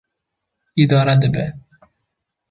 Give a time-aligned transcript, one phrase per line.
[0.81, 1.45] Îdare dibe.